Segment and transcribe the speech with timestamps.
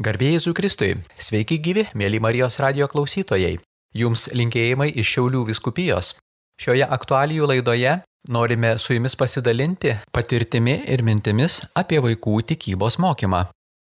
[0.00, 3.58] Garbėjai Zukristui, sveiki gyvi, mėly Marijos radio klausytojai.
[3.92, 6.14] Jums linkėjimai iš Šiaulių viskupijos.
[6.56, 7.98] Šioje aktualijų laidoje
[8.32, 13.42] norime su jumis pasidalinti patirtimi ir mintimis apie vaikų tikybos mokymą.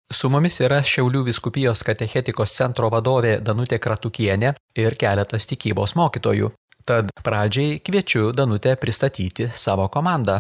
[0.08, 6.54] Su mumis yra Šiaulių viskupijos katechetikos centro vadovė Danutė Kratukienė ir keletas tikybos mokytojų.
[6.88, 10.40] Tad pradžiai kviečiu Danutę pristatyti savo komandą.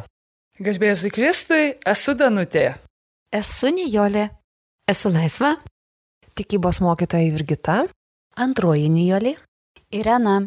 [0.64, 2.70] Garbėjai Zukristui, esu Danutė.
[3.36, 4.30] Esu Nijolė.
[4.88, 5.58] Esu laisva.
[6.40, 7.74] Tikybos mokytoja Jurgita.
[8.40, 9.34] Antroji Nijolė.
[9.92, 10.46] Irena.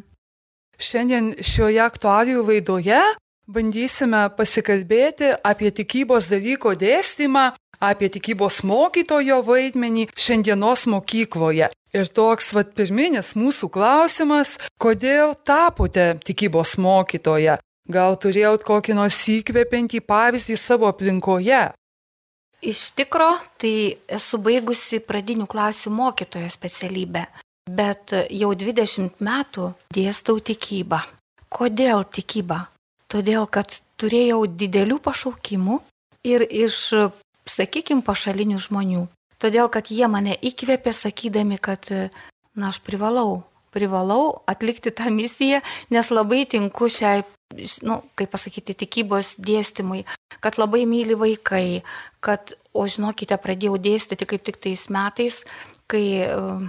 [0.81, 3.03] Šiandien šioje aktualijų laidoje
[3.45, 7.51] bandysime pasikalbėti apie tikybos dalyko dėstymą,
[7.85, 11.69] apie tikybos mokytojo vaidmenį šiandienos mokykloje.
[11.93, 17.59] Ir toks vat pirminis mūsų klausimas, kodėl tapote tikybos mokytoja?
[17.93, 21.61] Gal turėjot kokį nors įkvepiantį pavyzdį savo aplinkoje?
[22.61, 27.23] Iš tikro, tai esu baigusi pradinių klasių mokytojo specialybę,
[27.73, 31.01] bet jau 20 metų dėstau tikybą.
[31.49, 32.61] Kodėl tikybą?
[33.11, 35.81] Todėl, kad turėjau didelių pašaukimų
[36.29, 36.83] ir iš,
[37.49, 39.07] sakykime, pašalinių žmonių.
[39.41, 43.41] Todėl, kad jie mane įkvėpė sakydami, kad, na, aš privalau,
[43.75, 47.25] privalau atlikti tą misiją, nes labai tinku šiai
[47.83, 50.05] nu, kaip pasakyti, tikybos dėstymui,
[50.43, 51.83] kad labai myli vaikai,
[52.23, 55.43] kad, o žinokite, pradėjau dėstyti kaip tik tais metais,
[55.91, 56.63] kai uh,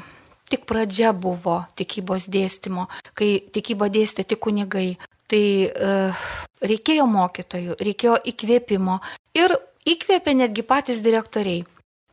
[0.49, 4.95] tik pradžia buvo tikybos dėstymo, kai tikybą dėstė tik kunigai.
[5.31, 6.23] Tai uh,
[6.65, 8.97] reikėjo mokytojų, reikėjo įkvėpimo
[9.37, 9.53] ir
[9.87, 11.63] įkvėpė netgi patys direktoriai.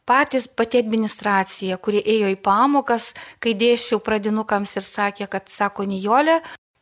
[0.09, 3.11] Patys pati administracija, kuri ėjo į pamokas,
[3.45, 6.39] kai dėšiau pradinukams ir sakė, kad sako Nijolė,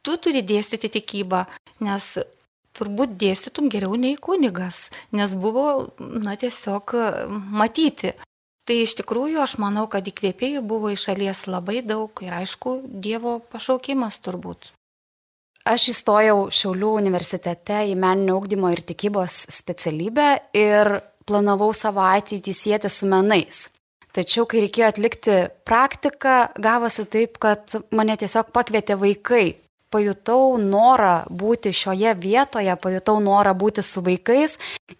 [0.06, 1.42] tu turi dėstyti tikybą,
[1.82, 2.12] nes
[2.76, 5.66] turbūt dėstytum geriau nei kunigas, nes buvo,
[5.98, 6.94] na, tiesiog
[7.32, 8.14] matyti.
[8.66, 13.38] Tai iš tikrųjų aš manau, kad įkvėpėjų buvo iš šalies labai daug ir aišku, Dievo
[13.52, 14.72] pašaukimas turbūt.
[15.66, 20.92] Aš įstojau Šiaulių universitete į meninio augdymo ir tikybos specialybę ir
[21.26, 23.66] planavau savo ateitį sieti su menais.
[24.16, 25.36] Tačiau, kai reikėjo atlikti
[25.68, 29.46] praktiką, gavosi taip, kad mane tiesiog pakvietė vaikai
[29.92, 34.56] pajutau norą būti šioje vietoje, pajutau norą būti su vaikais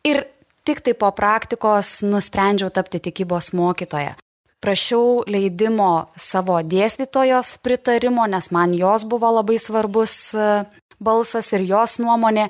[0.07, 0.25] ir
[0.67, 4.17] tik tai po praktikos nusprendžiau tapti tikybos mokytoja.
[4.63, 10.65] Prašiau leidimo savo dėstytojos pritarimo, nes man jos buvo labai svarbus e,
[10.99, 12.49] balsas ir jos nuomonė.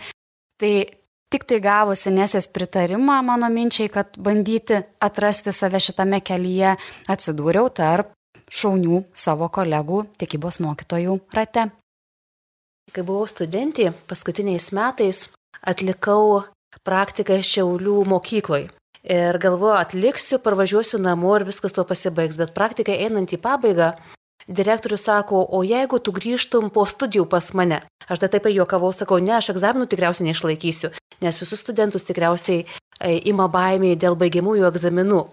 [0.57, 0.73] Tai
[1.33, 6.77] tik tai gavusi nesės pritarimą mano minčiai, kad bandyti atrasti save šitame kelyje,
[7.11, 8.13] atsidūriau tarp
[8.53, 11.69] šaunių savo kolegų tikybos mokytojų rate.
[12.95, 15.27] Kai buvau studentė, paskutiniais metais
[15.67, 16.45] atlikau
[16.87, 18.71] praktiką Šiaulių mokykloje.
[19.07, 22.39] Ir galvoju, atliksiu, parvažiuosiu namo ir viskas tuo pasibaigs.
[22.41, 23.93] Bet praktika einant į pabaigą,
[24.49, 29.19] direktorius sako, o jeigu tu grįžtum po studijų pas mane, aš tai taip juokavau, sakau,
[29.19, 30.93] ne, aš egzaminų tikriausiai neišlaikysiu,
[31.23, 35.25] nes visus studentus tikriausiai e, ima baimiai dėl baigiamųjų egzaminų.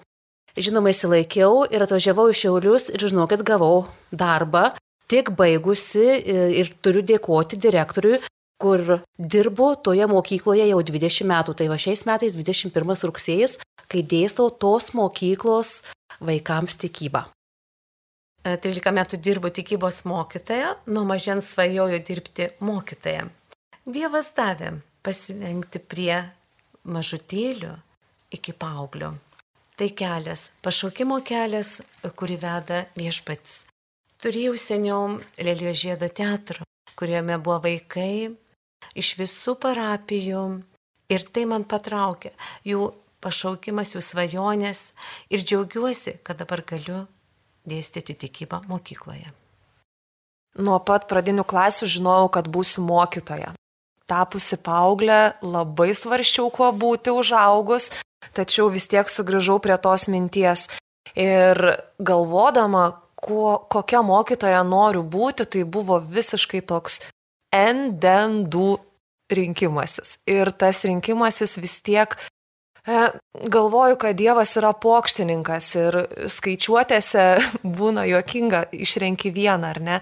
[0.54, 4.72] Žinoma, įsilaikiau ir atvažiavau iš Šiaulius ir žinokit, gavau darbą
[5.10, 8.22] tik baigusi e, ir turiu dėkoti direktoriui,
[8.62, 11.58] kur dirbu toje mokykloje jau 20 metų.
[11.58, 13.58] Tai va šiais metais 21 rugsėjas,
[13.90, 15.82] kai dėstau tos mokyklos
[16.22, 17.26] vaikams tikybą.
[18.44, 23.28] 13 e, metų dirbu tikybos mokytoja, nuo mažens svajoju dirbti mokytoja.
[23.86, 26.18] Dievas davė pasirengti prie
[26.84, 27.74] mažutėlių
[28.36, 29.14] iki paauglio.
[29.74, 33.64] Tai kelias, pašaukimo kelias, kurį veda viešpats.
[34.22, 38.30] Turėjau seniau Lelijos žiedo teatrą, kuriame buvo vaikai
[38.96, 40.44] iš visų parapijų
[41.12, 42.32] ir tai man patraukė
[42.68, 42.92] jų
[43.24, 44.92] pašaukimas, jų svajonės
[45.32, 47.06] ir džiaugiuosi, kad dabar galiu
[47.70, 49.32] dėstyti tikybą mokykloje.
[50.62, 53.54] Nuo pat pradinių klasių žinojau, kad būsiu mokytoja.
[54.10, 57.90] Tapusi paauglę, labai svarščiau, kuo būti užaugus,
[58.36, 60.68] tačiau vis tiek sugrįžau prie tos minties.
[61.18, 61.58] Ir
[61.98, 67.00] galvodama, kuo, kokia mokytoja noriu būti, tai buvo visiškai toks
[67.54, 68.78] endendų
[69.34, 70.20] rinkimasis.
[70.30, 72.18] Ir tas rinkimasis vis tiek
[73.50, 76.00] galvoju, kad Dievas yra pokštininkas ir
[76.32, 77.26] skaičiuotėse
[77.80, 80.00] būna juokinga išrenki vieną, ar ne.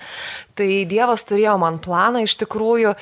[0.57, 2.95] Tai Dievas turėjo man planą iš tikrųjų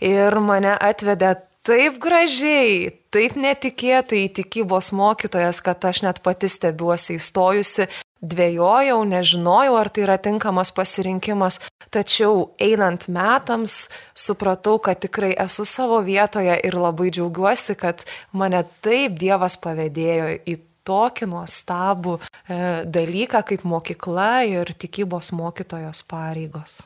[0.00, 7.18] ir mane atvedė taip gražiai, taip netikėtai į tikybos mokytojas, kad aš net pati stebiuosi
[7.18, 7.88] įstojusi
[8.26, 11.60] dvėjojau, nežinojau, ar tai yra tinkamas pasirinkimas,
[11.94, 13.86] tačiau einant metams
[14.16, 20.58] supratau, kad tikrai esu savo vietoje ir labai džiaugiuosi, kad mane taip Dievas pavėdėjo į
[20.86, 26.84] tokį nuostabų e, dalyką kaip mokykla ir tikybos mokytojos pareigos.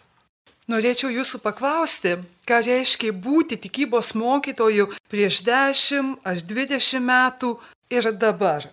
[0.71, 2.15] Norėčiau jūsų paklausti,
[2.47, 7.57] ką reiškia būti tikybos mokytoju prieš 10 ar 20 metų
[7.91, 8.69] ir dabar.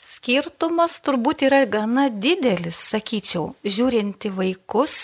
[0.00, 4.96] Skirtumas turbūt yra gana didelis, sakyčiau, žiūrint į vaikus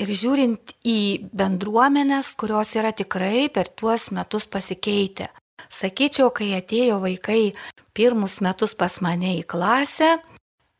[0.00, 1.00] ir žiūrint į
[1.32, 5.30] bendruomenės, kurios yra tikrai per tuos metus pasikeitę.
[5.72, 7.52] Sakyčiau, kai atėjo vaikai
[7.96, 10.18] pirmus metus pas mane į klasę,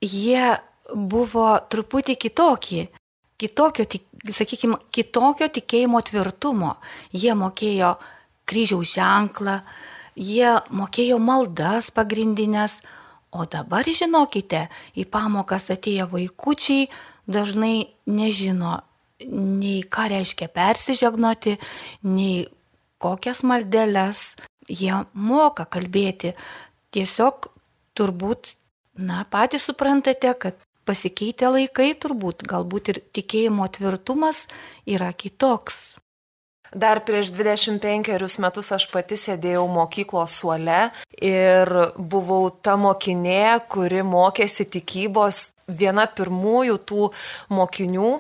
[0.04, 0.56] jie
[0.92, 2.88] buvo truputį kitokie,
[3.40, 3.86] kitokio,
[4.28, 6.74] sakykime, kitokio tikėjimo tvirtumo.
[7.12, 7.94] Jie mokėjo
[8.50, 9.60] kryžiaus ženklą,
[10.18, 12.80] jie mokėjo maldas pagrindinės,
[13.30, 14.66] o dabar žinokite,
[14.98, 16.88] į pamokas atėję vaikučiai
[17.30, 18.80] dažnai nežino
[19.30, 21.58] nei ką reiškia persižegnoti,
[22.08, 22.48] nei
[23.00, 24.34] kokias maldeles
[24.68, 26.34] jie moka kalbėti.
[26.90, 27.50] Tiesiog
[27.94, 28.56] turbūt,
[28.98, 30.58] na, patys suprantate, kad
[30.88, 34.46] pasikeitę laikai turbūt, galbūt ir tikėjimo tvirtumas
[34.88, 36.00] yra kitoks.
[36.70, 44.68] Dar prieš 25 metus aš pati sėdėjau mokyklos suole ir buvau ta mokinė, kuri mokėsi
[44.70, 47.08] tikybos, viena pirmųjų tų
[47.50, 48.12] mokinių.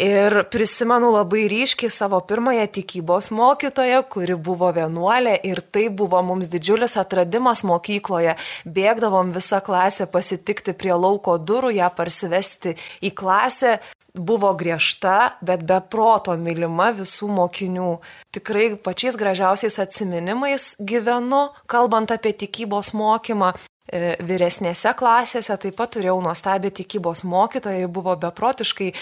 [0.00, 6.48] Ir prisimenu labai ryškiai savo pirmąją tikybos mokytoją, kuri buvo vienuolė ir tai buvo mums
[6.48, 8.32] didžiulis atradimas mokykloje.
[8.64, 12.72] Bėgdavom visą klasę pasitikti prie lauko durų, ją parsivesti
[13.04, 13.74] į klasę.
[14.16, 17.92] Buvo griežta, bet be proto mylima visų mokinių.
[18.32, 26.18] Tikrai pačiais gražiausiais atminimais gyvenu, kalbant apie tikybos mokymą e, vyresnėse klasėse taip pat turėjau
[26.24, 28.94] nuostabią tikybos mokytoją, ji buvo beprotiškai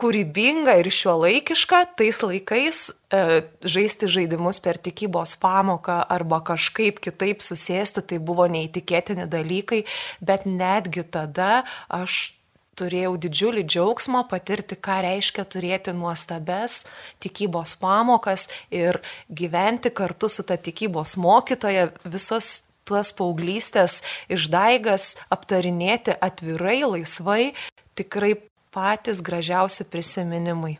[0.00, 8.04] kūrybinga ir šiuolaikiška tais laikais e, žaisti žaidimus per tikybos pamoką arba kažkaip kitaip susėsti,
[8.04, 9.84] tai buvo neįtikėtini dalykai,
[10.20, 12.36] bet netgi tada aš
[12.76, 16.82] turėjau didžiulį džiaugsmą patirti, ką reiškia turėti nuostabes
[17.24, 19.00] tikybos pamokas ir
[19.32, 27.54] gyventi kartu su ta tikybos mokytoja visas tuos paauglystės išdaigas aptarinėti atvirai, laisvai,
[27.98, 28.36] tikrai
[28.76, 30.76] patys gražiausi prisiminimai.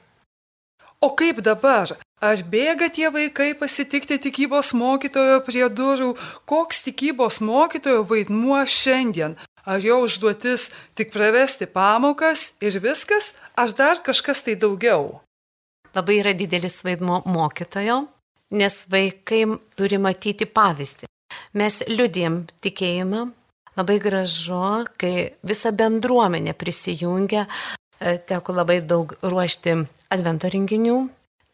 [1.00, 1.96] O kaip dabar?
[2.24, 6.14] Ar bėga tie vaikai pasitikti tikybos mokytojo prie durų?
[6.48, 9.36] Koks tikybos mokytojo vaidmuo šiandien?
[9.66, 15.20] Ar jo užduotis tik pravesti pamokas ir viskas, ar dar kažkas tai daugiau?
[15.96, 18.04] Labai yra didelis vaidmuo mokytojo,
[18.56, 19.42] nes vaikai
[19.76, 21.08] turi matyti pavyzdį.
[21.56, 23.26] Mes liudijam tikėjimą,
[23.76, 27.46] labai gražu, kai visa bendruomenė prisijungia,
[28.00, 29.76] teko labai daug ruošti
[30.12, 30.98] advento renginių.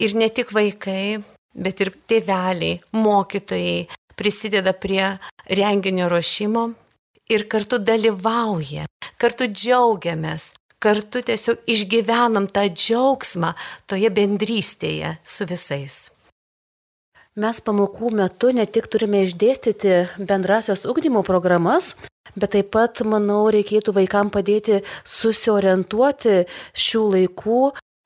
[0.02, 1.22] Ir ne tik vaikai,
[1.54, 3.86] bet ir tėveliai, mokytojai
[4.16, 5.18] prisideda prie
[5.48, 6.70] renginio ruošimo
[7.32, 8.86] ir kartu dalyvauja,
[9.20, 10.50] kartu džiaugiamės,
[10.82, 13.54] kartu tiesiog išgyvenam tą džiaugsmą
[13.86, 16.00] toje bendrystėje su visais.
[17.32, 21.94] Mes pamokų metu ne tik turime išdėstyti bendrasias ugdymo programas,
[22.36, 27.62] Bet taip pat, manau, reikėtų vaikam padėti susiorientuoti šių laikų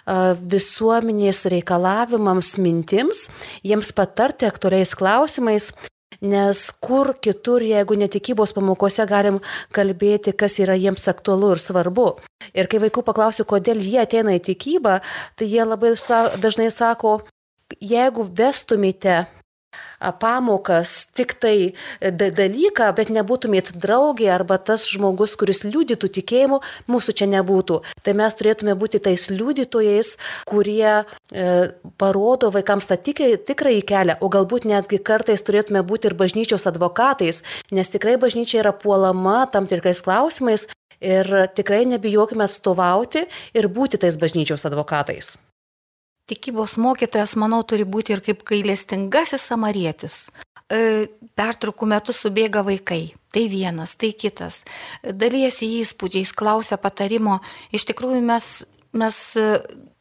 [0.07, 3.27] visuomenės reikalavimams, mintims,
[3.67, 5.73] jiems patarti aktualiais klausimais,
[6.23, 9.41] nes kur kitur, jeigu netikybos pamokose galim
[9.75, 12.09] kalbėti, kas yra jiems aktualu ir svarbu.
[12.55, 15.01] Ir kai vaikų paklausiu, kodėl jie ateina į tikybą,
[15.37, 15.95] tai jie labai
[16.41, 17.21] dažnai sako,
[17.83, 19.27] jeigu vestumėte
[20.21, 21.57] pamokas, tik tai
[22.01, 27.81] e, dalyką, bet nebūtumėt draugė arba tas žmogus, kuris liudytų tikėjimu, mūsų čia nebūtų.
[28.05, 30.17] Tai mes turėtume būti tais liudytojais,
[30.49, 31.05] kurie e,
[31.99, 37.43] parodo vaikams tą tikrąjį kelią, o galbūt netgi kartais turėtume būti ir bažnyčios advokatais,
[37.73, 40.69] nes tikrai bažnyčia yra puolama tam tikrais klausimais
[41.01, 45.37] ir tikrai nebijokime atstovauti ir būti tais bažnyčios advokatais.
[46.27, 50.17] Tikybos mokytojas, manau, turi būti ir kaip gailestingasis samarietis.
[50.67, 51.07] E,
[51.39, 53.15] pertraukų metu subėga vaikai.
[53.31, 54.63] Tai vienas, tai kitas.
[55.05, 57.39] Dalyjasi įspūdžiais, klausia patarimo.
[57.71, 58.49] Iš tikrųjų mes,
[58.97, 59.21] mes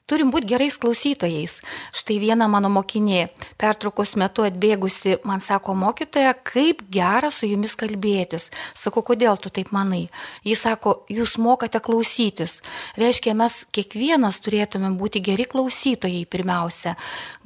[0.06, 1.56] Turim būti gerais klausytojais.
[1.98, 3.24] Štai viena mano mokinė
[3.58, 8.52] pertraukos metu atbėgusi man sako, mokytoja, kaip gera su jumis kalbėtis.
[8.78, 10.04] Sako, kodėl tu taip manai?
[10.46, 12.60] Jis sako, jūs mokate klausytis.
[13.02, 16.94] Reiškia, mes kiekvienas turėtume būti geri klausytojai pirmiausia.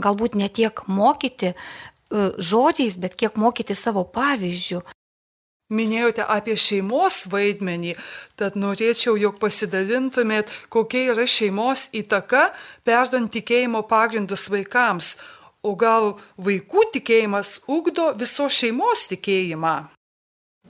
[0.03, 1.55] Galbūt ne tiek mokyti e,
[2.43, 4.83] žodžiais, bet kiek mokyti savo pavyzdžių.
[5.69, 7.93] Minėjote apie šeimos vaidmenį,
[8.39, 12.47] tad norėčiau, jog pasidalintumėt, kokia yra šeimos įtaka,
[12.87, 15.13] perdant tikėjimo pagrindus vaikams,
[15.61, 19.75] o gal vaikų tikėjimas ugdo viso šeimos tikėjimą?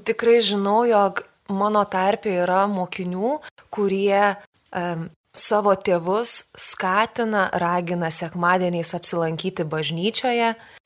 [0.04, 3.38] Tikrai žinau, jog mano tarpė yra mokinių,
[3.72, 4.36] kurie
[4.76, 10.79] um, savo tėvus skatina, ragina sekmadieniais apsilankyti bažnyčioje, e,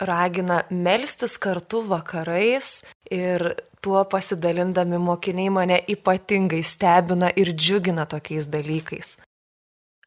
[0.00, 9.16] ragina melstis kartu vakarais ir tuo pasidalindami mokiniai mane ypatingai stebina ir džiugina tokiais dalykais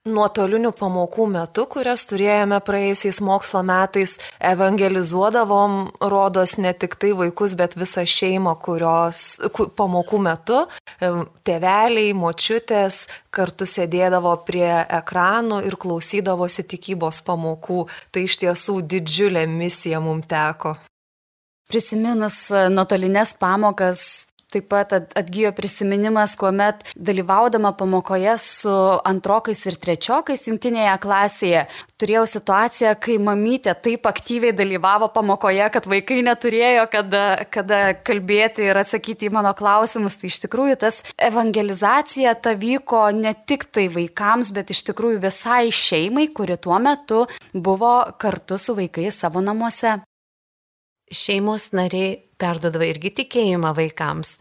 [0.05, 5.77] nuotolinių pamokų metu, kurias turėjome praėjusiais mokslo metais, evangelizuodavom,
[6.13, 9.39] rodos, ne tik tai vaikus, bet visą šeimą, kurios
[9.77, 10.61] pamokų metu
[11.45, 17.85] tėveliai, močiutės kartu sėdėdavo prie ekranų ir klausydavosi tikybos pamokų.
[18.13, 20.75] Tai iš tiesų didžiulė misija mums teko.
[21.65, 24.24] Prisiminus nuotolinės pamokas,
[24.55, 28.71] Taip pat atgyjo prisiminimas, kuomet dalyvaudama pamokoje su
[29.03, 31.65] antrokais ir trečiokais jungtinėje klasėje
[31.99, 38.79] turėjau situaciją, kai mamytė taip aktyviai dalyvavo pamokoje, kad vaikai neturėjo kada, kada kalbėti ir
[38.79, 40.15] atsakyti į mano klausimus.
[40.21, 45.67] Tai iš tikrųjų tas evangelizacija ta vyko ne tik tai vaikams, bet iš tikrųjų visai
[45.75, 49.97] šeimai, kuri tuo metu buvo kartu su vaikais savo namuose
[51.11, 54.35] šeimos nariai perdodavo irgi tikėjimą vaikams.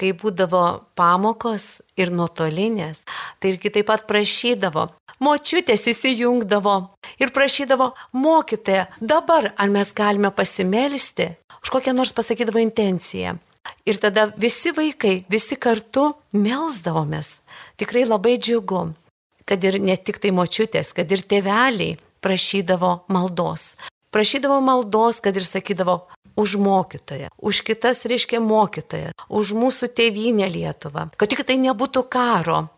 [0.00, 0.62] Kai būdavo
[0.96, 3.02] pamokos ir nuotolinės,
[3.38, 4.86] tai irgi taip pat prašydavo,
[5.20, 6.76] močiutės įsijungdavo
[7.20, 13.36] ir prašydavo mokytoją, dabar ar mes galime pasimelsti, už kokią nors pasakydavo intenciją.
[13.84, 17.36] Ir tada visi vaikai, visi kartu melsdavomės.
[17.76, 18.86] Tikrai labai džiugu,
[19.44, 23.74] kad ir ne tik tai močiutės, kad ir tėveliai prašydavo maldos
[24.14, 31.10] prašydavo maldos, kad ir sakydavo už mokytoją, už kitas reiškia mokytoją, už mūsų tėvynę Lietuvą,
[31.16, 32.68] kad tik tai nebūtų karo.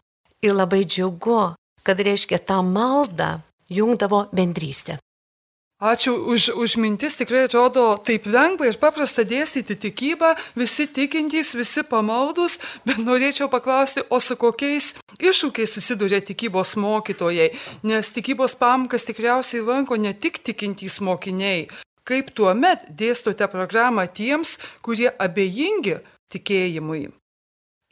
[0.42, 1.54] Ir labai džiugu,
[1.86, 3.38] kad reiškia tą maldą
[3.70, 4.98] jungdavo bendrystė.
[5.82, 11.82] Ačiū už, už mintis, tikrai atrodo taip lengva ir paprasta dėstyti tikybą, visi tikintys, visi
[11.82, 17.48] pamaldus, bet norėčiau paklausti, o su kokiais iššūkiais susiduria tikybos mokytojai,
[17.82, 21.66] nes tikybos pamokas tikriausiai lanko ne tik tikintys mokiniai.
[22.06, 25.98] Kaip tuo met dėstote programą tiems, kurie abejingi
[26.30, 27.08] tikėjimui?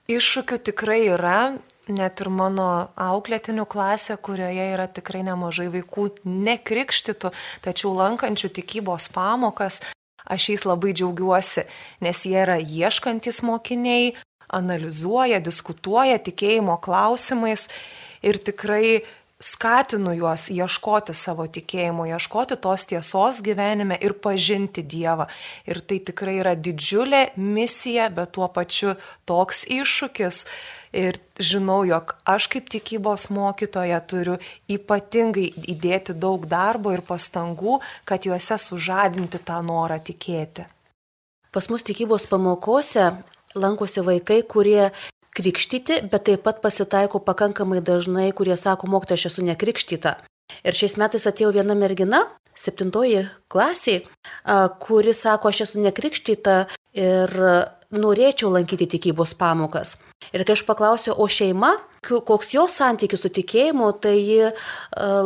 [0.06, 1.58] Iššūkių tikrai yra,
[1.94, 2.66] net ir mano
[3.00, 7.32] auklėtinių klasė, kurioje yra tikrai nemažai vaikų nekrikštytų,
[7.64, 9.80] tačiau lankančių tikybos pamokas,
[10.24, 11.66] aš jais labai džiaugiuosi,
[12.04, 14.14] nes jie yra ieškantis mokiniai,
[14.50, 17.68] analizuoja, diskutuoja tikėjimo klausimais
[18.26, 19.02] ir tikrai
[19.40, 25.30] skatinu juos ieškoti savo tikėjimo, ieškoti tos tiesos gyvenime ir pažinti Dievą.
[25.64, 30.44] Ir tai tikrai yra didžiulė misija, bet tuo pačiu toks iššūkis.
[30.90, 38.26] Ir žinau, jog aš kaip tikybos mokytoja turiu ypatingai įdėti daug darbo ir pastangų, kad
[38.26, 40.66] juose sužadinti tą norą tikėti.
[41.54, 43.12] Pas mus tikybos pamokose
[43.54, 44.90] lankosi vaikai, kurie
[45.34, 50.16] krikštyti, bet taip pat pasitaiko pakankamai dažnai, kurie sako, mokytoja, aš esu nekrikštyta.
[50.66, 52.24] Ir šiais metais atėjo viena mergina,
[52.58, 54.02] septintoji klasiai,
[54.82, 57.36] kuri sako, aš esu nekrikštyta ir
[57.90, 59.96] norėčiau lankyti tikybos pamokas.
[60.30, 61.72] Ir kai aš paklausiau, o šeima,
[62.04, 64.52] koks jos santykis su tikėjimu, tai ji e,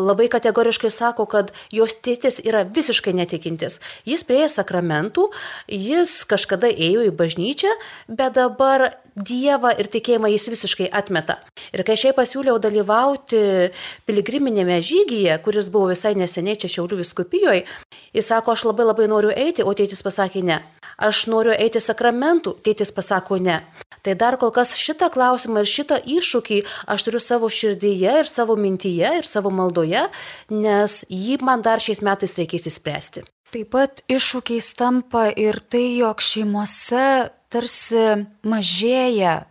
[0.00, 3.80] labai kategoriškai sako, kad jos tėtis yra visiškai netikintis.
[4.08, 5.28] Jis prieė sakramentų,
[5.68, 7.74] jis kažkada ėjo į bažnyčią,
[8.08, 11.36] bet dabar Dievą ir tikėjimą jis visiškai atmeta.
[11.70, 13.70] Ir kai šiai pasiūliau dalyvauti
[14.08, 17.62] piligriminėme žygyje, kuris buvo visai neseniai čia Šiaulių viskupijoje,
[18.10, 20.58] jis sako, aš labai labai noriu eiti, o tėtis pasakė ne.
[20.98, 23.62] Aš noriu eiti sakramentų, tėtis pasako ne.
[24.04, 26.58] Tai dar kol kas šitą klausimą ir šitą iššūkį
[26.92, 30.04] aš turiu savo širdyje ir savo mintyje ir savo maldoje,
[30.52, 33.24] nes jį man dar šiais metais reikės įspręsti.
[33.54, 39.44] Taip pat iššūkiais tampa ir tai, jog šeimose tarsi mažėja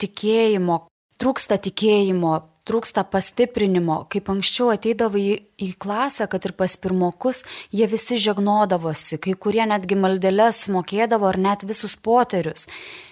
[0.00, 0.82] tikėjimo,
[1.20, 2.34] trūksta tikėjimo,
[2.68, 4.04] trūksta pastiprinimo.
[4.12, 9.66] Kaip anksčiau ateidavo į, į klasę, kad ir pas pirmokus, jie visi žegnodavosi, kai kurie
[9.68, 12.68] netgi maldelės mokėdavo ar net visus poterius.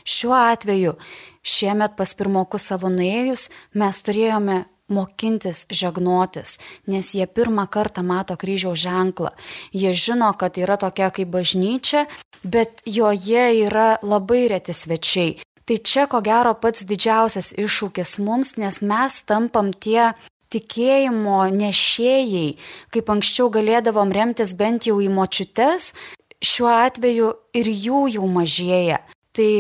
[0.08, 0.96] Šiuo atveju,
[1.42, 6.56] šiemet pas pirmokus savo nuėjus, mes turėjome mokintis žegnotis,
[6.88, 9.34] nes jie pirmą kartą mato kryžiaus ženklą.
[9.72, 12.06] Jie žino, kad yra tokia kaip bažnyčia,
[12.42, 15.36] bet joje yra labai reti svečiai.
[15.68, 20.14] Tai čia ko gero pats didžiausias iššūkis mums, nes mes tampam tie
[20.48, 22.56] tikėjimo nešėjai,
[22.88, 25.92] kaip anksčiau galėdavom remtis bent jau į močiutes,
[26.40, 29.02] šiuo atveju ir jų jau mažėja.
[29.36, 29.50] Tai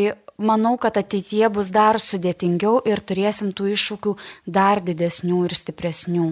[0.40, 4.16] manau, kad ateityje bus dar sudėtingiau ir turėsim tų iššūkių
[4.48, 6.30] dar didesnių ir stipresnių.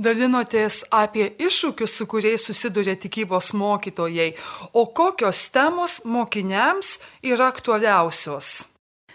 [0.00, 4.32] Dalinotės apie iššūkius, su kuriais susiduria tikybos mokytojai,
[4.72, 8.50] o kokios temos mokiniams yra aktualiausios?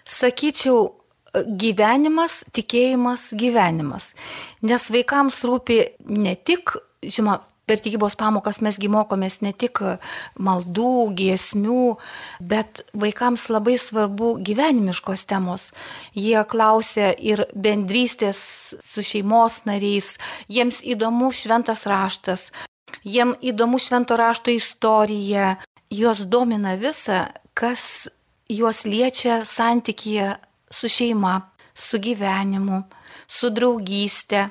[0.06, 0.92] Sakyčiau,
[1.34, 4.12] gyvenimas, tikėjimas, gyvenimas.
[4.66, 5.82] Nes vaikams rūpi
[6.14, 9.82] ne tik, žinoma, per tikybos pamokas mesgi mokomės ne tik
[10.38, 11.96] maldų, giesmių,
[12.40, 15.72] bet vaikams labai svarbu gyvenimiškos temos.
[16.14, 18.40] Jie klausia ir bendrystės
[18.84, 20.16] su šeimos nariais,
[20.48, 22.50] jiems įdomu šventas raštas,
[23.04, 25.56] jiems įdomu švento rašto istorija,
[25.90, 28.08] juos domina visa, kas
[28.50, 30.36] juos liečia santykėje
[30.72, 31.40] su šeima,
[31.74, 32.84] su gyvenimu,
[33.28, 34.50] su draugystė.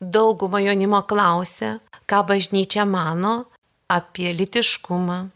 [0.00, 3.48] Dauguma jaunimo klausia, ką bažnyčia mano
[3.90, 5.28] apie litiškumą,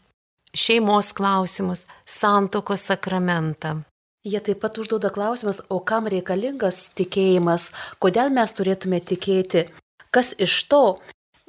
[0.55, 3.81] šeimos klausimus, santokos sakramentą.
[4.23, 9.67] Jie taip pat užduoda klausimas, o kam reikalingas tikėjimas, kodėl mes turėtume tikėti,
[10.15, 10.85] kas iš to.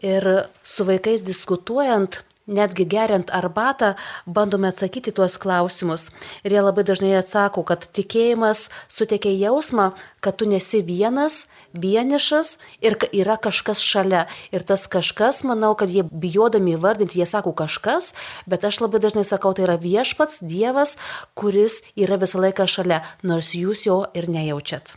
[0.03, 0.27] Ir
[0.67, 3.95] su vaikais diskutuojant, netgi geriant arbatą,
[4.27, 6.11] bandome atsakyti tuos klausimus.
[6.45, 9.93] Ir jie labai dažnai atsako, kad tikėjimas suteikia jausmą,
[10.25, 14.27] kad tu nesi vienas, vienišas ir yra kažkas šalia.
[14.55, 18.13] Ir tas kažkas, manau, kad jie bijodami įvardinti, jie sako kažkas,
[18.47, 20.99] bet aš labai dažnai sakau, tai yra viešpats, Dievas,
[21.35, 24.95] kuris yra visą laiką šalia, nors jūs jo ir nejaučiat.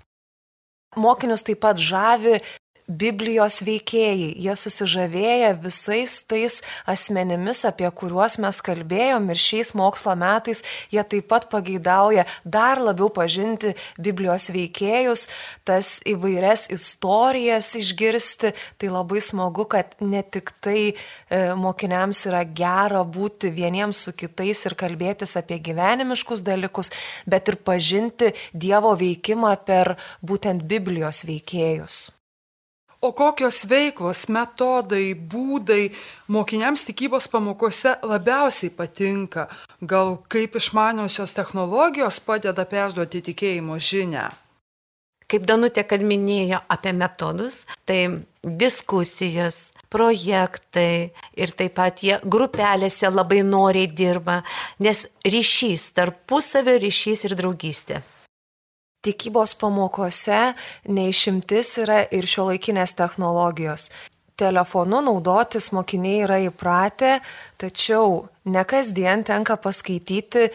[0.97, 2.39] Mokinius taip pat žavi
[2.87, 4.29] Biblijos veikėjai.
[4.39, 10.63] Jie susižavėja visais tais asmenimis, apie kuriuos mes kalbėjom ir šiais mokslo metais
[10.93, 15.25] jie taip pat pageidauja dar labiau pažinti Biblijos veikėjus,
[15.67, 18.53] tas įvairias istorijas išgirsti.
[18.79, 20.95] Tai labai smagu, kad ne tik tai e,
[21.59, 26.93] mokiniams yra gera būti vieniems su kitais ir kalbėtis apie gyvenimiškus dalykus,
[27.27, 32.16] bet ir pažinti Dievo veikimą per būtent Biblijos veikėjus.
[33.01, 35.91] O kokios veiklos, metodai, būdai
[36.33, 39.45] mokiniams tikybos pamokose labiausiai patinka?
[39.85, 44.25] Gal kaip išmaniosios technologijos padeda perduoti tikėjimo žinę?
[45.29, 53.43] Kaip Danutė, kad minėjo apie metodus, tai diskusijos, projektai ir taip pat jie grupelėse labai
[53.45, 54.41] noriai dirba,
[54.81, 58.01] nes ryšys, tarpusavio ryšys ir draugystė
[59.05, 60.53] tikybos pamokose
[60.87, 63.89] neišimtis yra ir šio laikinės technologijos.
[64.37, 67.17] Telefonu naudotis mokiniai yra įpratę,
[67.57, 70.51] tačiau ne kasdien tenka paskaityti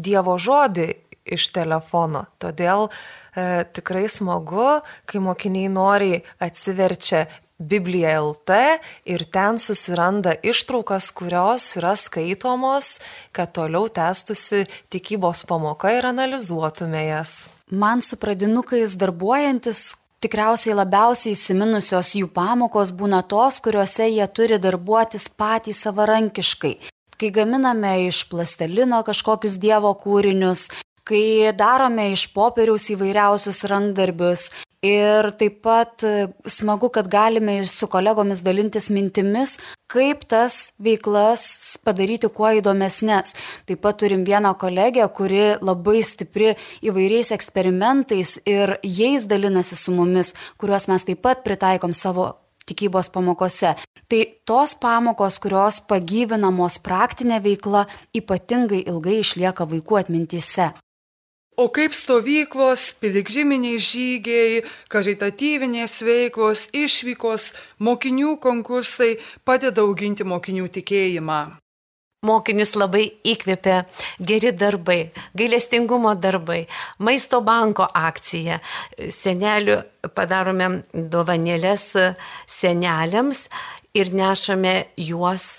[0.00, 0.88] Dievo žodį
[1.36, 2.24] iš telefono.
[2.42, 7.26] Todėl e, tikrai smagu, kai mokiniai noriai atsiverčia
[7.60, 8.56] Biblija LT
[9.04, 12.98] ir ten susiranda ištraukas, kurios yra skaitomos,
[13.36, 17.50] kad toliau tęstusi tikybos pamoka ir analizuotume jas.
[17.70, 19.90] Man su pradinukais darbuojantis
[20.24, 26.74] tikriausiai labiausiai įsiminusios jų pamokos būna tos, kuriuose jie turi darbuotis patys savarankiškai.
[27.20, 30.70] Kai gaminame iš plastelino kažkokius Dievo kūrinius,
[31.04, 34.48] kai darome iš popieriaus įvairiausius rankdarbius,
[34.80, 39.58] Ir taip pat e, smagu, kad galime su kolegomis dalintis mintimis,
[39.92, 43.34] kaip tas veiklas padaryti kuo įdomesnės.
[43.68, 50.32] Taip pat turim vieną kolegę, kuri labai stipri įvairiais eksperimentais ir jais dalinasi su mumis,
[50.56, 52.30] kuriuos mes taip pat pritaikom savo
[52.64, 53.76] tikybos pamokose.
[54.08, 57.84] Tai tos pamokos, kurios pagyvinamos praktinė veikla,
[58.16, 60.72] ypatingai ilgai išlieka vaikų atmintyse.
[61.58, 64.60] O kaip stovyklos, piligriminiai žygiai,
[64.92, 67.50] karitatyvinės veiklos, išvykos,
[67.82, 71.40] mokinių konkursai padeda auginti mokinių tikėjimą.
[72.20, 73.78] Mokinis labai įkvėpia
[74.28, 74.98] geri darbai,
[75.32, 76.66] gailestingumo darbai,
[77.00, 78.58] maisto banko akcija.
[79.08, 79.78] Senelių
[80.12, 81.86] padarome dovanėlės
[82.44, 83.46] seneliams
[83.94, 85.58] ir nešame juos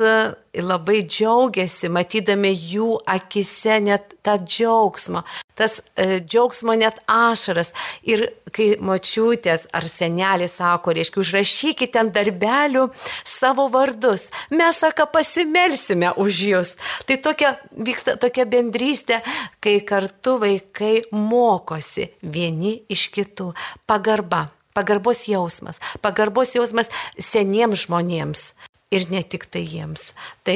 [0.54, 5.24] ir labai džiaugiasi, matydami jų akise net tą džiaugsmą,
[5.56, 7.72] tas e, džiaugsmo net ašaras.
[8.08, 12.88] Ir kai močiutės ar senelė sako, reiškia, užrašykite ant darbelių
[13.28, 16.76] savo vardus, mes, sako, pasimelsime už jūs.
[17.08, 19.22] Tai tokia vyksta tokia bendrystė,
[19.64, 23.54] kai kartu vaikai mokosi vieni iš kitų.
[23.88, 28.52] Pagarba pagarbos jausmas, pagarbos jausmas seniems žmonėms
[28.92, 30.12] ir ne tik tai jiems.
[30.44, 30.56] Tai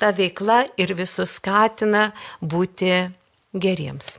[0.00, 2.10] ta veikla ir visus skatina
[2.42, 2.92] būti
[3.54, 4.16] geriems.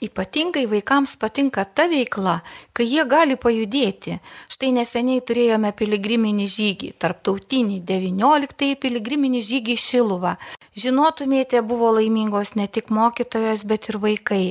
[0.00, 2.38] Ypatingai vaikams patinka ta veikla,
[2.72, 4.14] kai jie gali pajudėti.
[4.48, 10.38] Štai neseniai turėjome piligriminį žygį, tarptautinį 19 piligriminį žygį Šiluvą.
[10.80, 14.44] Žinotumėte, buvo laimingos ne tik mokytojas, bet ir vaikai.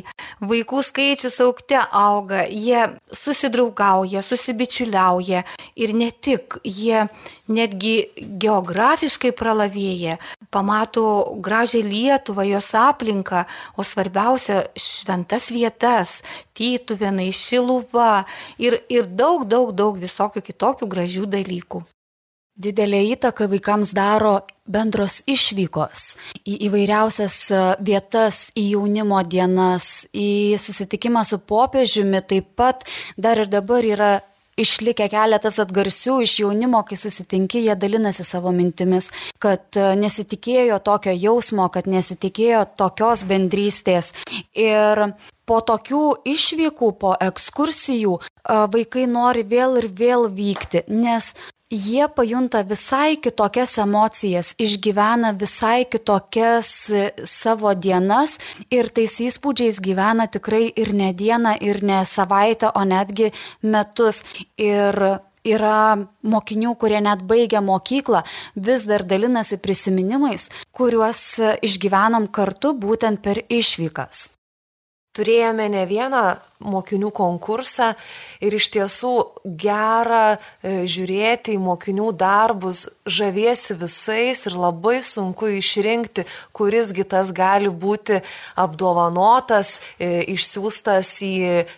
[0.46, 5.42] Vaikų skaičius aukte auga, jie susidraugauja, susibičiuliauja
[5.80, 7.08] ir ne tik, jie
[7.50, 10.18] netgi geografiškai pralavėja,
[10.54, 13.46] pamato gražią Lietuvą, jos aplinką,
[13.78, 16.22] o svarbiausia šventas vietas-
[16.60, 18.26] Tytuvenai, Šiluva
[18.58, 21.84] ir, ir daug, daug, daug visokių kitokių gražių dalykų.
[22.60, 26.02] Didelė įtaka vaikams daro bendros išvykos
[26.44, 27.38] į įvairiausias
[27.80, 32.84] vietas, į jaunimo dienas, į susitikimą su popiežiumi, taip pat
[33.16, 34.12] dar ir dabar yra
[34.60, 39.10] išlikę keletas atgarsių iš jaunimo, kai susitinki, jie dalinasi savo mintimis,
[39.42, 44.14] kad e, nesitikėjo tokio jausmo, kad nesitikėjo tokios bendrystės.
[44.54, 45.06] Ir
[45.50, 48.26] po tokių išvykų, po ekskursijų e,
[48.76, 51.34] vaikai nori vėl ir vėl vykti, nes
[51.70, 58.38] jie pajunta visai kitokias emocijas, išgyvena visai kitokias e, savo dienas
[58.74, 64.24] ir tais įspūdžiais gyvena tikrai ir ne dieną, ir ne savaitę, o netgi metus.
[64.58, 64.98] Ir
[65.46, 71.22] yra mokinių, kurie net baigia mokyklą, vis dar dalinasi prisiminimais, kuriuos
[71.64, 74.39] išgyvenam kartu būtent per išvykas.
[75.20, 76.24] Turėjome ne vieną
[76.64, 77.90] mokinių konkursą
[78.40, 79.12] ir iš tiesų
[79.60, 86.24] gera e, žiūrėti į mokinių darbus, žaviesi visais ir labai sunku išrinkti,
[86.56, 88.22] kurisgi tas gali būti
[88.56, 91.34] apdovanotas, e, išsiųstas į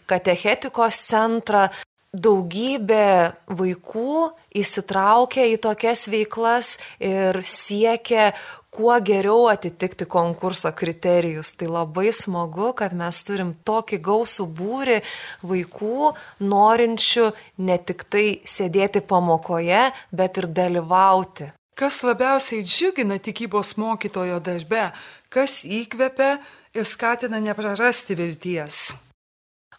[0.09, 1.71] katechetikos centrą.
[2.11, 4.15] Daugybė vaikų
[4.59, 8.33] įsitraukia į tokias veiklas ir siekia
[8.67, 11.53] kuo geriau atitikti konkurso kriterijus.
[11.55, 14.97] Tai labai smagu, kad mes turim tokį gausų būrį
[15.39, 16.09] vaikų,
[16.43, 17.29] norinčių
[17.63, 21.47] ne tik tai sėdėti pamokoje, bet ir dalyvauti.
[21.79, 24.89] Kas labiausiai džiugina tikybos mokytojo darbe,
[25.31, 26.41] kas įkvepia
[26.75, 28.81] ir skatina neprarasti vilties?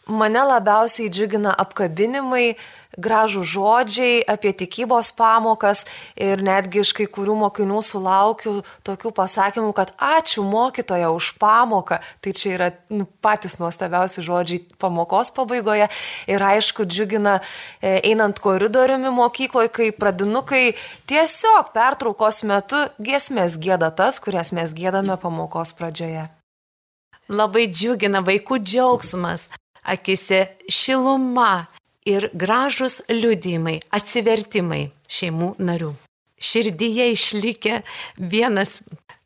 [0.07, 2.57] Mane labiausiai džiugina apkabinimai,
[2.99, 5.85] gražų žodžiai apie tikybos pamokas
[6.19, 12.01] ir netgi iš kai kurių mokinių sulaukiu tokių pasakymų, kad ačiū mokytoja už pamoką.
[12.19, 15.87] Tai čia yra nu, patys nuostabiausi žodžiai pamokos pabaigoje.
[16.27, 20.75] Ir aišku, džiugina e, einant koridoriumi mokykloje, kai pradinukai
[21.07, 26.27] tiesiog pertraukos metu giesmės gėda tas, kurias mes gėdame pamokos pradžioje.
[27.31, 29.47] Labai džiugina vaikų džiaugsmas,
[29.83, 31.67] akise šiluma
[32.05, 35.93] ir gražus liudymai, atsivertimai šeimų narių.
[36.43, 37.79] Širdyje išlikė
[38.17, 38.81] vienas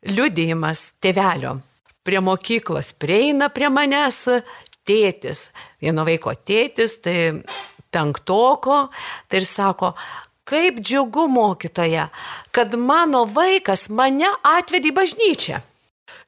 [0.06, 1.58] liudijimas tėvelio.
[2.06, 4.22] Prie mokyklos prieina prie manęs
[4.88, 5.48] tėtis,
[5.82, 7.42] vieno vaiko tėtis, tai
[7.92, 8.86] penktoko,
[9.28, 9.92] tai ir sako,
[10.48, 12.08] kaip džiugu mokytoja,
[12.54, 15.60] kad mano vaikas mane atvedė į bažnyčią.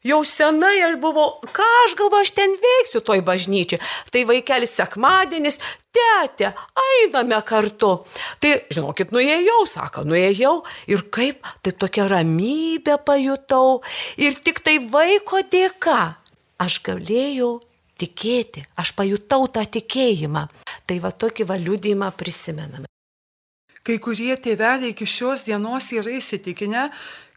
[0.07, 3.81] Jau senai aš buvau, ką aš galvoju, aš ten veiksiu toj bažnyčiai.
[4.13, 5.61] Tai vaikelis sekmadienis,
[5.93, 6.53] tėtė,
[6.85, 7.93] einame kartu.
[8.41, 10.55] Tai, žinokit, nuėjau, sako, nuėjau
[10.91, 13.83] ir kaip, tai tokia ramybė pajutau.
[14.21, 16.01] Ir tik tai vaiko dėka
[16.61, 17.59] aš galėjau
[18.01, 20.47] tikėti, aš pajutau tą tikėjimą.
[20.89, 22.89] Tai va tokį valiudymą prisimename.
[23.81, 26.91] Kai kurie tėveliai iki šios dienos yra įsitikinę,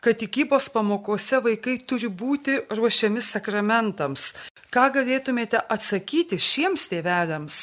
[0.04, 4.34] kad tikybos pamokose vaikai turi būti ruošiami sakramentams.
[4.74, 7.60] Ką galėtumėte atsakyti šiems tėveliams?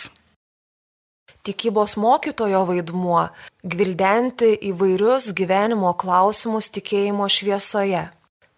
[1.45, 3.29] Tikybos mokytojo vaidmuo-
[3.73, 8.09] gvildenti įvairius gyvenimo klausimus tikėjimo šviesoje.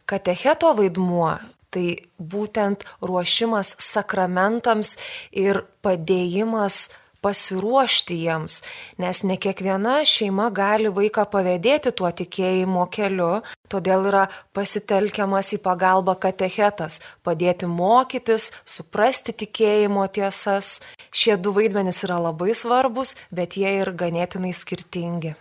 [0.06, 1.40] Katecheto vaidmuo-
[1.72, 4.96] tai būtent ruošimas sakramentams
[5.32, 6.88] ir padėjimas
[7.22, 8.60] pasiruošti jiems,
[8.98, 14.24] nes ne kiekviena šeima gali vaiką pavėdėti tuo tikėjimo keliu, todėl yra
[14.56, 20.80] pasitelkiamas į pagalbą katechetas, padėti mokytis, suprasti tikėjimo tiesas.
[21.12, 25.36] Šie du vaidmenys yra labai svarbus, bet jie ir ganėtinai skirtingi.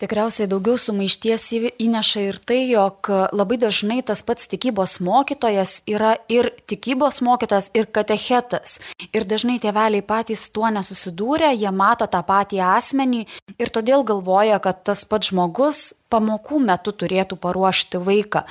[0.00, 1.42] Tikriausiai daugiau sumaišties
[1.76, 7.84] įneša ir tai, jog labai dažnai tas pats tikybos mokytojas yra ir tikybos mokytojas, ir
[7.92, 8.78] katechetas.
[9.12, 13.26] Ir dažnai tėveliai patys tuo nesusidūrė, jie mato tą patį asmenį
[13.60, 18.46] ir todėl galvoja, kad tas pats žmogus pamokų metu turėtų paruošti vaiką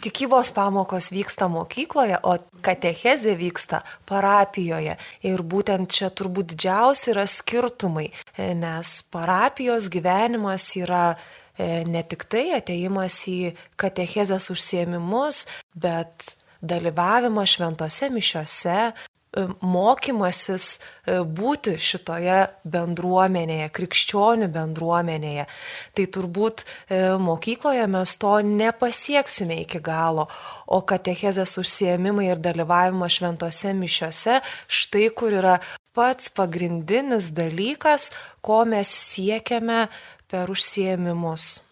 [0.00, 4.96] tikybos pamokos vyksta mokykloje, o katechezė vyksta parapijoje.
[5.26, 12.50] Ir būtent čia turbūt didžiausi yra skirtumai, nes parapijos gyvenimas yra e, ne tik tai
[12.58, 19.13] ateimas į katechezės užsiemimus, bet dalyvavimas šventose mišiose, e,
[19.60, 22.38] mokymasis e, būti šitoje
[22.70, 25.46] bendruomenėje, krikščionių bendruomenėje.
[25.94, 30.28] Tai turbūt e, mokykloje mes to nepasieksime iki galo,
[30.66, 35.58] o katechezės užsiemimai ir dalyvavimas šventose mišiose, štai kur yra
[35.94, 38.10] pats pagrindinis dalykas,
[38.44, 39.86] ko mes siekiame
[40.30, 41.62] per užsiemimus.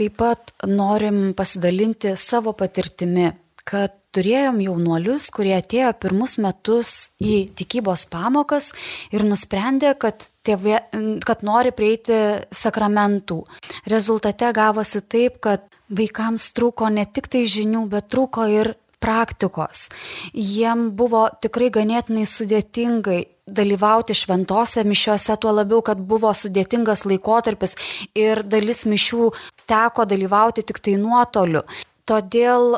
[0.00, 3.28] Taip pat norim pasidalinti savo patirtimi,
[3.70, 6.90] kad turėjom jaunuolius, kurie atėjo pirmus metus
[7.22, 8.72] į tikybos pamokas
[9.14, 10.80] ir nusprendė, kad, tėvė,
[11.26, 12.18] kad nori prieiti
[12.50, 13.44] sakramentų.
[13.90, 19.88] Rezultate gavosi taip, kad vaikams trūko ne tik tai žinių, bet trūko ir praktikos.
[20.34, 27.74] Jiem buvo tikrai ganėtinai sudėtingai dalyvauti šventose mišiuose, tuo labiau, kad buvo sudėtingas laikotarpis
[28.18, 29.30] ir dalis mišių
[29.70, 31.64] teko dalyvauti tik tai nuotoliu.
[32.10, 32.72] Todėl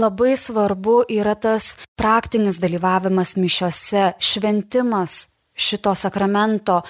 [0.00, 5.26] labai svarbu yra tas praktinis dalyvavimas mišiuose, šventimas
[5.58, 6.80] šito sakramento,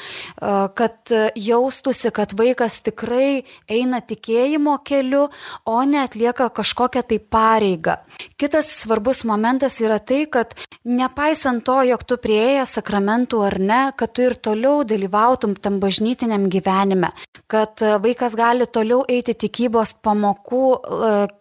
[0.78, 5.26] kad jaustųsi, kad vaikas tikrai eina tikėjimo keliu,
[5.64, 7.98] o ne atlieka kažkokią tai pareigą.
[8.38, 10.54] Kitas svarbus momentas yra tai, kad
[10.84, 16.48] nepaisant to, jog tu prieėjęs sakramentų ar ne, kad tu ir toliau dalyvautum tam bažnytiniam
[16.52, 17.12] gyvenime,
[17.50, 20.64] kad vaikas gali toliau eiti tikybos pamokų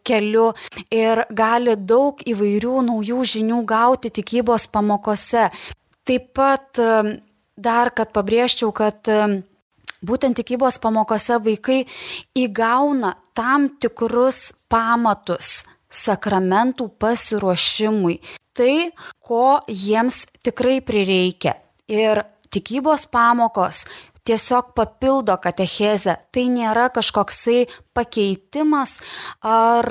[0.07, 0.51] keliu
[0.93, 5.49] ir gali daug įvairių naujų žinių gauti tikybos pamokose.
[6.07, 6.79] Taip pat
[7.57, 9.09] dar, kad pabrėžčiau, kad
[10.05, 11.81] būtent tikybos pamokose vaikai
[12.37, 18.19] įgauna tam tikrus pamatus sakramentų pasiruošimui.
[18.57, 18.73] Tai,
[19.21, 21.55] ko jiems tikrai prireikia.
[21.87, 23.85] Ir tikybos pamokos
[24.27, 26.17] tiesiog papildo katechezę.
[26.33, 28.97] Tai nėra kažkoksai pakeitimas
[29.45, 29.87] ar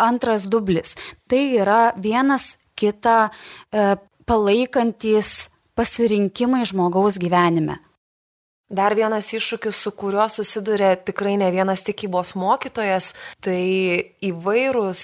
[0.00, 0.94] antras dublis.
[1.28, 3.96] Tai yra vienas kitą e,
[4.30, 7.80] palaikantis pasirinkimai žmogaus gyvenime.
[8.70, 13.10] Dar vienas iššūkis, su kuriuo susiduria tikrai ne vienas tikybos mokytojas,
[13.42, 13.58] tai
[14.22, 15.02] įvairūs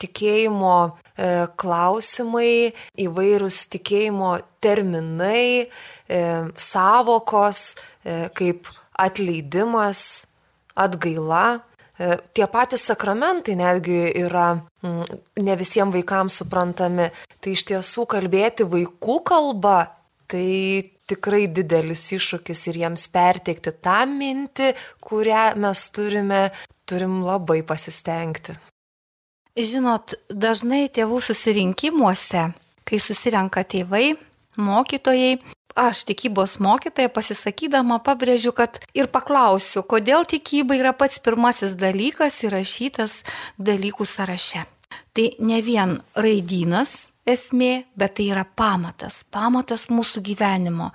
[0.00, 1.28] tikėjimo e,
[1.60, 2.72] klausimai,
[3.04, 4.32] įvairūs tikėjimo
[4.64, 5.68] terminai,
[6.08, 6.22] e,
[6.56, 7.62] savokos,
[8.00, 10.06] e, kaip atleidimas,
[10.72, 11.58] atgaila.
[11.98, 17.08] E, tie patys sakramentai netgi yra mm, ne visiems vaikams suprantami.
[17.42, 19.78] Tai iš tiesų kalbėti vaikų kalba
[20.28, 26.42] tai tikrai didelis iššūkis ir jiems perteikti tą mintį, kurią mes turime,
[26.88, 28.56] turim labai pasistengti.
[29.58, 32.44] Žinot, dažnai tėvų susirinkimuose,
[32.86, 34.12] kai susirenka tėvai,
[34.60, 35.38] mokytojai,
[35.76, 43.22] aš tikybos mokytoja pasisakydama pabrėžiu, kad ir paklausiu, kodėl tikyba yra pats pirmasis dalykas įrašytas
[43.58, 44.64] dalykų sąraše.
[45.12, 50.90] Tai ne vien raidynas esmė, bet tai yra pamatas, pamatas mūsų gyvenimo.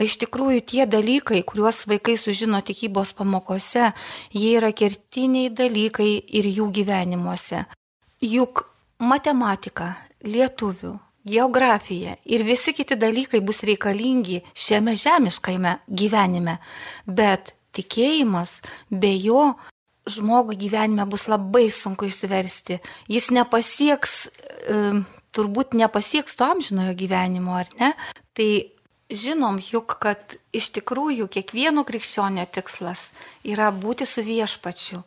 [0.00, 3.90] Iš tikrųjų, tie dalykai, kuriuos vaikai sužino tikybos pamokose,
[4.32, 6.10] jie yra kertiniai dalykai
[6.40, 7.66] ir jų gyvenimuose.
[8.24, 8.64] Juk
[9.02, 9.92] matematika,
[10.24, 16.58] lietuvių, geografija ir visi kiti dalykai bus reikalingi šiame žemiškajame gyvenime,
[17.06, 18.60] bet tikėjimas
[18.90, 19.54] be jo
[20.06, 22.78] žmogui gyvenime bus labai sunku išsiversti.
[23.08, 24.14] Jis nepasieks,
[24.68, 24.78] e,
[25.34, 27.94] turbūt nepasieks to amžinojo gyvenimo, ar ne?
[28.36, 28.50] Tai
[29.10, 33.10] žinom juk, kad iš tikrųjų kiekvieno krikščionio tikslas
[33.44, 35.02] yra būti su viešpačiu,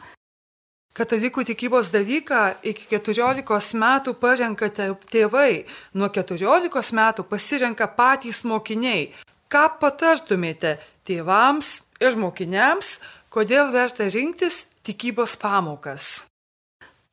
[0.98, 9.12] Katalikų tikybos dalyką iki 14 metų parenka tėvai, nuo 14 metų pasirenka patys mokiniai.
[9.46, 11.70] Ką patartumėte tėvams
[12.02, 12.96] ir mokiniams,
[13.30, 16.26] kodėl verta rinktis tikybos pamokas?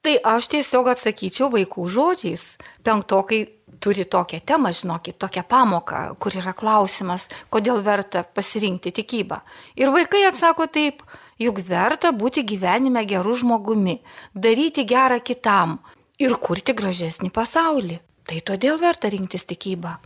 [0.01, 2.43] Tai aš tiesiog atsakyčiau vaikų žodžiais.
[2.85, 3.43] Penktokai
[3.85, 9.43] turi tokią temą, žinokit, tokią pamoką, kur yra klausimas, kodėl verta pasirinkti tikybą.
[9.77, 11.05] Ir vaikai atsako taip,
[11.41, 14.01] juk verta būti gyvenime gerų žmogumi,
[14.35, 15.79] daryti gerą kitam
[16.19, 18.01] ir kurti gražesnį pasaulį.
[18.25, 19.99] Tai todėl verta rinktis tikybą.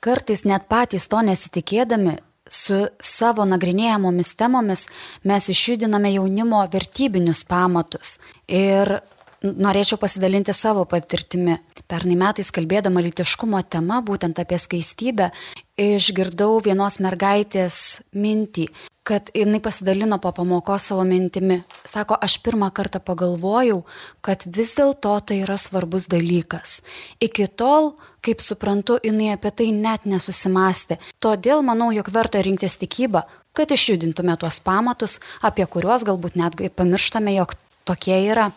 [0.00, 4.86] Kartais net patys to nesitikėdami, su savo nagrinėjamomis temomis
[5.26, 8.18] mes išjudiname jaunimo vertybinius pamatus.
[8.46, 8.98] Ir
[9.42, 11.58] norėčiau pasidalinti savo patirtimi.
[11.90, 15.32] Pernai metais kalbėdama litiškumo tema, būtent apie skaistybę,
[15.80, 17.78] išgirdau vienos mergaitės
[18.14, 18.68] mintį,
[19.02, 21.64] kad jinai pasidalino po pamokos savo mintimi.
[21.82, 23.80] Sako, aš pirmą kartą pagalvojau,
[24.22, 26.78] kad vis dėlto tai yra svarbus dalykas.
[27.18, 31.00] Iki tol, kaip suprantu, jinai apie tai net nesusimastė.
[31.18, 37.34] Todėl manau, jog verta rinktis tikybą, kad išjudintume tuos pamatus, apie kuriuos galbūt netgi pamirštame,
[37.40, 38.52] jog tokie yra.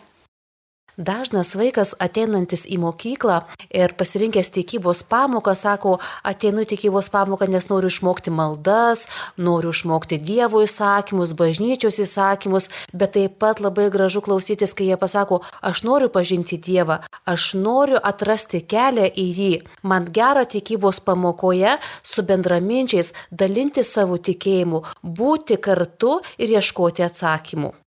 [0.96, 3.40] Dažnas vaikas ateinantis į mokyklą
[3.74, 10.20] ir pasirinkęs tikybos pamoką sako, ateinu į tikybos pamoką, nes noriu išmokti maldas, noriu išmokti
[10.22, 16.12] Dievo įsakymus, bažnyčios įsakymus, bet taip pat labai gražu klausytis, kai jie pasako, aš noriu
[16.14, 19.52] pažinti Dievą, aš noriu atrasti kelią į jį.
[19.82, 27.80] Man gera tikybos pamokoje su bendraminčiais dalinti savo tikėjimu, būti kartu ir ieškoti atsakymų.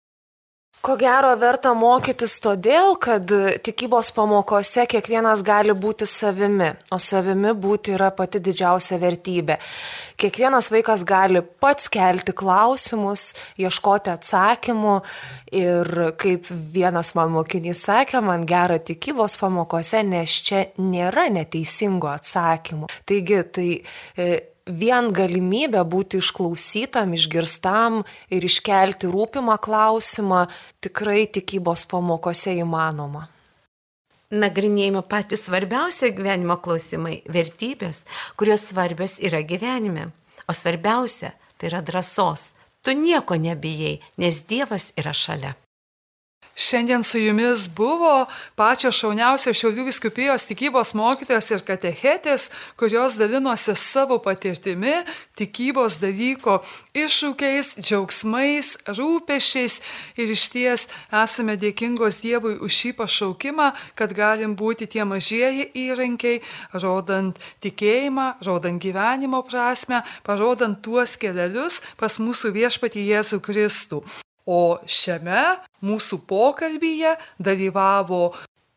[0.86, 3.32] Ko gero verta mokytis todėl, kad
[3.66, 9.56] tikybos pamokose kiekvienas gali būti savimi, o savimi būti yra pati didžiausia vertybė.
[10.14, 14.94] Kiekvienas vaikas gali pats kelti klausimus, ieškoti atsakymų
[15.58, 15.90] ir
[16.22, 22.94] kaip vienas man mokinys sakė, man gera tikybos pamokose, nes čia nėra neteisingo atsakymų.
[23.10, 23.70] Taigi tai
[24.14, 24.36] e,
[24.66, 30.46] vien galimybė būti išklausytam, išgirstam ir iškelti rūpimą klausimą
[30.82, 33.28] tikrai tikybos pamokose įmanoma.
[34.30, 38.02] Nagrinėjimo patys svarbiausia gyvenimo klausimai- vertybės,
[38.36, 40.10] kurios svarbios yra gyvenime.
[40.48, 42.52] O svarbiausia- tai yra drąsos.
[42.82, 45.54] Tu nieko nebijai, nes Dievas yra šalia.
[46.56, 48.24] Šiandien su jumis buvo
[48.56, 52.46] pačios šauniausios Šiaulių viskupijos tikybos mokytojas ir katechetės,
[52.80, 54.94] kurios dalinosi savo patirtimi,
[55.36, 56.62] tikybos dalyko
[56.96, 59.76] iššūkiais, džiaugsmais, rūpešiais
[60.16, 66.40] ir iš ties esame dėkingos Dievui už šį pašaukimą, kad galim būti tie mažieji įrankiai,
[66.72, 74.00] rodant tikėjimą, rodant gyvenimo prasme, parodant tuos kelius pas mūsų viešpatį Jėzų Kristų.
[74.46, 78.30] O šiame mūsų pokalbyje dalyvavo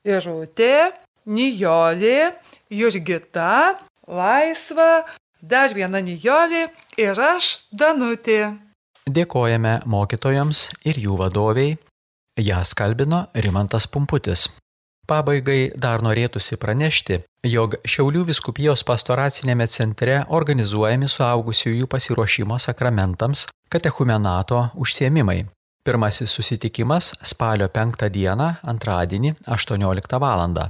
[0.08, 0.90] Irutė,
[1.30, 2.32] Nijolė,
[2.74, 3.78] Jurgita,
[4.10, 5.06] Laisva,
[5.42, 8.56] dar viena Nijolė ir aš Danutė.
[9.10, 11.78] Dėkojame mokytojams ir jų vadoviai.
[12.40, 14.48] Jas kalbino Rimantas Pumputis.
[15.10, 17.18] Pabaigai dar norėtųsi pranešti,
[17.50, 25.48] jog Šiaulių viskupijos pastoracinėme centre organizuojami suaugusiųjų pasiruošimo sakramentams katechumenato užsiemimai.
[25.84, 30.70] Pirmasis susitikimas spalio 5 dieną, antradienį, 18 val.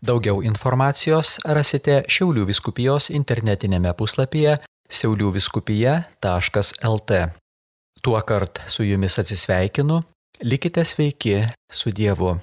[0.00, 4.58] Daugiau informacijos rasite Šiaulių viskupijos internetinėme puslapyje
[4.90, 7.10] siauliuviskupija.lt.
[8.02, 10.02] Tuo kart su jumis atsisveikinu,
[10.42, 12.40] likite sveiki su Dievu.